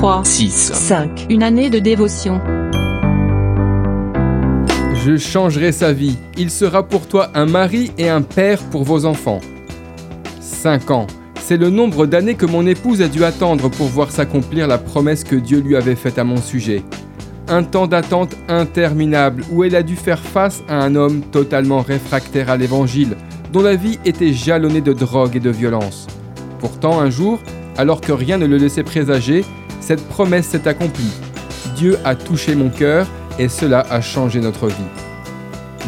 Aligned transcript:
3, 0.00 0.24
6, 0.24 0.72
5. 0.72 1.26
une 1.28 1.42
année 1.42 1.68
de 1.68 1.78
dévotion. 1.78 2.40
Je 4.94 5.18
changerai 5.18 5.72
sa 5.72 5.92
vie. 5.92 6.16
Il 6.38 6.50
sera 6.50 6.84
pour 6.84 7.06
toi 7.06 7.28
un 7.34 7.44
mari 7.44 7.92
et 7.98 8.08
un 8.08 8.22
père 8.22 8.60
pour 8.70 8.84
vos 8.84 9.04
enfants. 9.04 9.40
5 10.40 10.90
ans. 10.90 11.06
C'est 11.38 11.58
le 11.58 11.68
nombre 11.68 12.06
d'années 12.06 12.34
que 12.34 12.46
mon 12.46 12.66
épouse 12.66 13.02
a 13.02 13.08
dû 13.08 13.24
attendre 13.24 13.68
pour 13.68 13.88
voir 13.88 14.10
s'accomplir 14.10 14.66
la 14.66 14.78
promesse 14.78 15.22
que 15.22 15.36
Dieu 15.36 15.60
lui 15.60 15.76
avait 15.76 15.96
faite 15.96 16.18
à 16.18 16.24
mon 16.24 16.38
sujet. 16.38 16.82
Un 17.48 17.62
temps 17.62 17.86
d'attente 17.86 18.34
interminable 18.48 19.44
où 19.52 19.64
elle 19.64 19.76
a 19.76 19.82
dû 19.82 19.96
faire 19.96 20.20
face 20.20 20.62
à 20.66 20.82
un 20.82 20.94
homme 20.94 21.20
totalement 21.30 21.82
réfractaire 21.82 22.48
à 22.48 22.56
l'évangile, 22.56 23.18
dont 23.52 23.60
la 23.60 23.76
vie 23.76 23.98
était 24.06 24.32
jalonnée 24.32 24.80
de 24.80 24.94
drogue 24.94 25.36
et 25.36 25.40
de 25.40 25.50
violence. 25.50 26.06
Pourtant, 26.58 27.00
un 27.00 27.10
jour, 27.10 27.38
alors 27.76 28.00
que 28.00 28.12
rien 28.12 28.38
ne 28.38 28.46
le 28.46 28.56
laissait 28.56 28.82
présager, 28.82 29.44
cette 29.80 30.06
promesse 30.08 30.48
s'est 30.48 30.68
accomplie. 30.68 31.12
Dieu 31.76 31.98
a 32.04 32.14
touché 32.14 32.54
mon 32.54 32.68
cœur 32.68 33.06
et 33.38 33.48
cela 33.48 33.86
a 33.90 34.00
changé 34.00 34.40
notre 34.40 34.68
vie. 34.68 34.74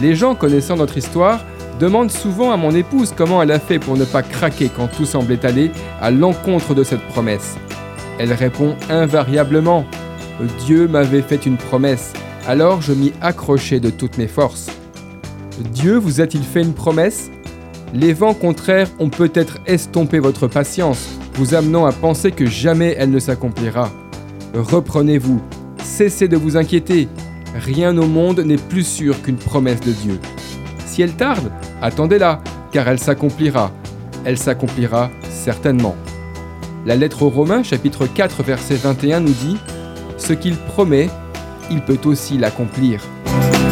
Les 0.00 0.14
gens 0.14 0.34
connaissant 0.34 0.76
notre 0.76 0.96
histoire 0.96 1.44
demandent 1.78 2.10
souvent 2.10 2.50
à 2.52 2.56
mon 2.56 2.74
épouse 2.74 3.12
comment 3.16 3.42
elle 3.42 3.50
a 3.50 3.58
fait 3.58 3.78
pour 3.78 3.96
ne 3.96 4.04
pas 4.04 4.22
craquer 4.22 4.70
quand 4.74 4.88
tout 4.88 5.04
semblait 5.04 5.44
aller 5.44 5.70
à 6.00 6.10
l'encontre 6.10 6.74
de 6.74 6.84
cette 6.84 7.06
promesse. 7.08 7.56
Elle 8.18 8.32
répond 8.32 8.76
invariablement 8.88 9.84
Dieu 10.64 10.88
m'avait 10.88 11.22
fait 11.22 11.46
une 11.46 11.56
promesse, 11.56 12.12
alors 12.46 12.82
je 12.82 12.92
m'y 12.92 13.12
accrochais 13.20 13.80
de 13.80 13.90
toutes 13.90 14.18
mes 14.18 14.26
forces. 14.26 14.68
Dieu 15.72 15.96
vous 15.96 16.20
a-t-il 16.20 16.42
fait 16.42 16.62
une 16.62 16.74
promesse? 16.74 17.30
Les 17.94 18.14
vents 18.14 18.32
contraires 18.32 18.88
ont 18.98 19.10
peut-être 19.10 19.58
estompé 19.66 20.18
votre 20.18 20.48
patience, 20.48 21.10
vous 21.34 21.54
amenant 21.54 21.84
à 21.84 21.92
penser 21.92 22.32
que 22.32 22.46
jamais 22.46 22.94
elle 22.98 23.10
ne 23.10 23.18
s'accomplira. 23.18 23.90
Reprenez-vous, 24.54 25.42
cessez 25.82 26.26
de 26.26 26.38
vous 26.38 26.56
inquiéter, 26.56 27.08
rien 27.54 27.96
au 27.98 28.06
monde 28.06 28.40
n'est 28.40 28.56
plus 28.56 28.86
sûr 28.86 29.20
qu'une 29.20 29.36
promesse 29.36 29.80
de 29.80 29.92
Dieu. 29.92 30.18
Si 30.86 31.02
elle 31.02 31.12
tarde, 31.12 31.52
attendez-la, 31.82 32.40
car 32.70 32.88
elle 32.88 32.98
s'accomplira. 32.98 33.70
Elle 34.24 34.38
s'accomplira 34.38 35.10
certainement. 35.28 35.96
La 36.86 36.96
lettre 36.96 37.22
aux 37.22 37.30
Romains 37.30 37.62
chapitre 37.62 38.06
4 38.06 38.42
verset 38.42 38.76
21 38.76 39.20
nous 39.20 39.32
dit⁇ 39.32 39.56
Ce 40.16 40.32
qu'il 40.32 40.56
promet, 40.56 41.10
il 41.70 41.82
peut 41.82 42.00
aussi 42.06 42.38
l'accomplir⁇ 42.38 43.00